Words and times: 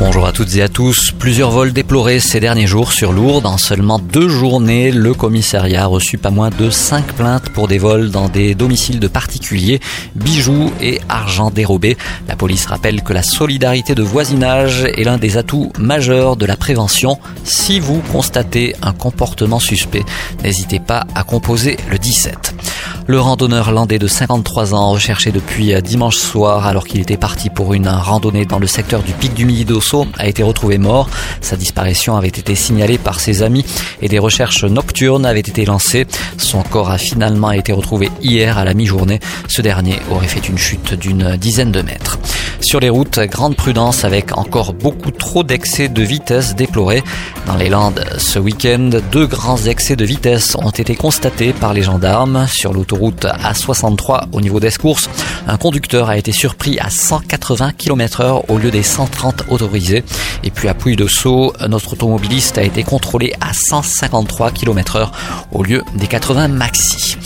Bonjour 0.00 0.26
à 0.26 0.32
toutes 0.32 0.56
et 0.56 0.62
à 0.62 0.68
tous. 0.68 1.12
Plusieurs 1.12 1.52
vols 1.52 1.72
déplorés 1.72 2.18
ces 2.18 2.40
derniers 2.40 2.66
jours 2.66 2.90
sur 2.90 3.12
Lourdes. 3.12 3.46
En 3.46 3.58
seulement 3.58 4.00
deux 4.00 4.28
journées, 4.28 4.90
le 4.90 5.14
commissariat 5.14 5.84
a 5.84 5.86
reçu 5.86 6.18
pas 6.18 6.30
moins 6.30 6.50
de 6.50 6.68
cinq 6.68 7.12
plaintes 7.12 7.48
pour 7.50 7.68
des 7.68 7.78
vols 7.78 8.10
dans 8.10 8.28
des 8.28 8.56
domiciles 8.56 8.98
de 8.98 9.06
particuliers, 9.06 9.78
bijoux 10.16 10.72
et 10.80 11.00
argent 11.08 11.50
dérobé. 11.50 11.96
La 12.26 12.34
police 12.34 12.66
rappelle 12.66 13.02
que 13.02 13.12
la 13.12 13.22
solidarité 13.22 13.94
de 13.94 14.02
voisinage 14.02 14.84
est 14.84 15.04
l'un 15.04 15.16
des 15.16 15.36
atouts 15.36 15.72
majeurs 15.78 16.36
de 16.36 16.46
la 16.46 16.56
prévention. 16.56 17.18
Si 17.44 17.78
vous 17.78 18.02
constatez 18.10 18.74
un 18.82 18.92
comportement 18.92 19.60
suspect, 19.60 20.04
n'hésitez 20.42 20.80
pas 20.80 21.06
à 21.14 21.22
composer 21.22 21.76
le 21.88 21.98
17. 21.98 22.54
Le 23.06 23.20
randonneur 23.20 23.70
landais 23.70 23.98
de 23.98 24.06
53 24.06 24.72
ans, 24.72 24.90
recherché 24.90 25.30
depuis 25.30 25.74
dimanche 25.82 26.16
soir 26.16 26.66
alors 26.66 26.86
qu'il 26.86 27.02
était 27.02 27.18
parti 27.18 27.50
pour 27.50 27.74
une 27.74 27.86
randonnée 27.86 28.46
dans 28.46 28.58
le 28.58 28.66
secteur 28.66 29.02
du 29.02 29.12
pic 29.12 29.34
du 29.34 29.44
Midi 29.44 29.66
d'Osso, 29.66 30.06
a 30.18 30.26
été 30.26 30.42
retrouvé 30.42 30.78
mort. 30.78 31.10
Sa 31.42 31.56
disparition 31.56 32.16
avait 32.16 32.28
été 32.28 32.54
signalée 32.54 32.96
par 32.96 33.20
ses 33.20 33.42
amis 33.42 33.66
et 34.00 34.08
des 34.08 34.18
recherches 34.18 34.64
nocturnes 34.64 35.26
avaient 35.26 35.40
été 35.40 35.66
lancées. 35.66 36.06
Son 36.38 36.62
corps 36.62 36.90
a 36.90 36.96
finalement 36.96 37.50
été 37.50 37.72
retrouvé 37.72 38.10
hier 38.22 38.56
à 38.56 38.64
la 38.64 38.72
mi-journée. 38.72 39.20
Ce 39.48 39.60
dernier 39.60 40.00
aurait 40.10 40.26
fait 40.26 40.48
une 40.48 40.58
chute 40.58 40.94
d'une 40.94 41.36
dizaine 41.36 41.72
de 41.72 41.82
mètres. 41.82 42.18
Sur 42.64 42.80
les 42.80 42.88
routes, 42.88 43.20
grande 43.20 43.56
prudence 43.56 44.04
avec 44.04 44.36
encore 44.38 44.72
beaucoup 44.72 45.10
trop 45.10 45.44
d'excès 45.44 45.88
de 45.88 46.02
vitesse 46.02 46.54
déplorés. 46.56 47.04
Dans 47.46 47.56
les 47.56 47.68
Landes, 47.68 48.02
ce 48.16 48.38
week-end, 48.38 48.88
deux 49.12 49.26
grands 49.26 49.58
excès 49.58 49.96
de 49.96 50.04
vitesse 50.04 50.56
ont 50.56 50.70
été 50.70 50.96
constatés 50.96 51.52
par 51.52 51.74
les 51.74 51.82
gendarmes. 51.82 52.46
Sur 52.48 52.72
l'autoroute 52.72 53.26
A63 53.26 54.28
au 54.32 54.40
niveau 54.40 54.60
d'Escourse, 54.60 55.10
un 55.46 55.58
conducteur 55.58 56.08
a 56.08 56.16
été 56.16 56.32
surpris 56.32 56.78
à 56.78 56.88
180 56.88 57.72
km 57.76 58.22
heure 58.22 58.50
au 58.50 58.56
lieu 58.56 58.70
des 58.70 58.82
130 58.82 59.44
autorisés. 59.50 60.02
Et 60.42 60.50
puis 60.50 60.68
à 60.68 60.74
Puy 60.74 60.96
de 60.96 61.06
Sceaux, 61.06 61.52
notre 61.68 61.92
automobiliste 61.92 62.56
a 62.56 62.62
été 62.62 62.82
contrôlé 62.82 63.34
à 63.42 63.52
153 63.52 64.52
km 64.52 64.96
heure 64.96 65.12
au 65.52 65.62
lieu 65.62 65.82
des 65.96 66.06
80 66.06 66.48
maxi. 66.48 67.18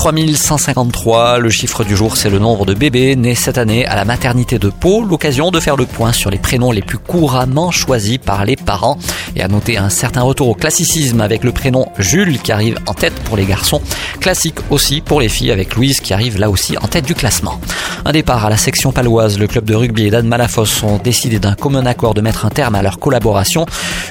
3153, 0.00 1.40
le 1.40 1.50
chiffre 1.50 1.84
du 1.84 1.94
jour, 1.94 2.16
c'est 2.16 2.30
le 2.30 2.38
nombre 2.38 2.64
de 2.64 2.72
bébés 2.72 3.16
nés 3.16 3.34
cette 3.34 3.58
année 3.58 3.84
à 3.84 3.94
la 3.94 4.06
maternité 4.06 4.58
de 4.58 4.70
Pau. 4.70 5.04
L'occasion 5.04 5.50
de 5.50 5.60
faire 5.60 5.76
le 5.76 5.84
point 5.84 6.14
sur 6.14 6.30
les 6.30 6.38
prénoms 6.38 6.72
les 6.72 6.80
plus 6.80 6.96
couramment 6.96 7.70
choisis 7.70 8.16
par 8.16 8.46
les 8.46 8.56
parents 8.56 8.96
et 9.36 9.42
à 9.42 9.48
noter 9.48 9.76
un 9.76 9.90
certain 9.90 10.22
retour 10.22 10.48
au 10.48 10.54
classicisme 10.54 11.20
avec 11.20 11.44
le 11.44 11.52
prénom 11.52 11.86
Jules 11.98 12.38
qui 12.38 12.50
arrive 12.50 12.78
en 12.86 12.94
tête 12.94 13.12
pour 13.24 13.36
les 13.36 13.44
garçons. 13.44 13.82
Classique 14.20 14.56
aussi 14.70 15.02
pour 15.02 15.20
les 15.20 15.28
filles 15.28 15.50
avec 15.50 15.74
Louise 15.74 16.00
qui 16.00 16.14
arrive 16.14 16.38
là 16.38 16.48
aussi 16.48 16.78
en 16.78 16.88
tête 16.88 17.04
du 17.04 17.14
classement. 17.14 17.60
Un 18.04 18.12
départ 18.12 18.46
à 18.46 18.50
la 18.50 18.56
section 18.56 18.92
paloise, 18.92 19.38
le 19.38 19.46
club 19.46 19.64
de 19.64 19.74
rugby 19.74 20.06
et 20.06 20.10
d'Anne 20.10 20.26
Malafos 20.26 20.84
ont 20.84 20.98
décidé 20.98 21.38
d'un 21.38 21.54
commun 21.54 21.84
accord 21.86 22.14
de 22.14 22.20
mettre 22.20 22.46
un 22.46 22.50
terme 22.50 22.74
à 22.74 22.82
leur 22.82 22.98
collaboration. 22.98 23.66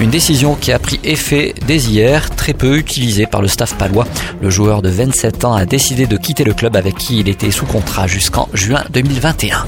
Une 0.00 0.10
décision 0.10 0.54
qui 0.54 0.72
a 0.72 0.78
pris 0.78 1.00
effet 1.04 1.54
dès 1.66 1.76
hier, 1.78 2.30
très 2.30 2.54
peu 2.54 2.78
utilisée 2.78 3.26
par 3.26 3.42
le 3.42 3.48
staff 3.48 3.74
palois. 3.74 4.06
Le 4.40 4.50
joueur 4.50 4.82
de 4.82 4.88
27 4.88 5.44
ans 5.44 5.54
a 5.54 5.66
décidé 5.66 6.06
de 6.06 6.16
quitter 6.16 6.44
le 6.44 6.54
club 6.54 6.76
avec 6.76 6.96
qui 6.96 7.20
il 7.20 7.28
était 7.28 7.50
sous 7.50 7.66
contrat 7.66 8.06
jusqu'en 8.06 8.48
juin 8.54 8.84
2021. 8.90 9.66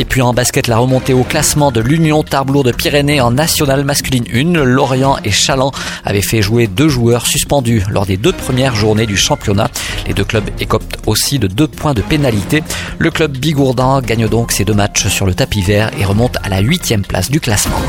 Et 0.00 0.06
puis 0.06 0.22
en 0.22 0.32
basket, 0.32 0.66
la 0.66 0.78
remontée 0.78 1.12
au 1.12 1.24
classement 1.24 1.70
de 1.70 1.82
l'Union 1.82 2.22
Tarblour 2.22 2.64
de 2.64 2.72
Pyrénées 2.72 3.20
en 3.20 3.32
Nationale 3.32 3.84
masculine 3.84 4.24
1. 4.32 4.64
Lorient 4.64 5.18
et 5.24 5.30
Chaland 5.30 5.72
avaient 6.06 6.22
fait 6.22 6.40
jouer 6.40 6.68
deux 6.68 6.88
joueurs 6.88 7.26
suspendus 7.26 7.82
lors 7.90 8.06
des 8.06 8.16
deux 8.16 8.32
premières 8.32 8.74
journées 8.74 9.04
du 9.04 9.18
championnat. 9.18 9.68
Les 10.06 10.14
deux 10.14 10.24
clubs 10.24 10.48
écoptent 10.58 10.96
aussi 11.06 11.38
de 11.38 11.48
deux 11.48 11.68
points 11.68 11.92
de 11.92 12.00
pénalité. 12.00 12.62
Le 12.98 13.10
club 13.10 13.36
bigourdan 13.36 14.00
gagne 14.00 14.26
donc 14.26 14.52
ses 14.52 14.64
deux 14.64 14.72
matchs 14.72 15.06
sur 15.08 15.26
le 15.26 15.34
tapis 15.34 15.60
vert 15.60 15.90
et 15.98 16.06
remonte 16.06 16.38
à 16.42 16.48
la 16.48 16.60
huitième 16.60 17.02
place 17.02 17.30
du 17.30 17.38
classement. 17.38 17.82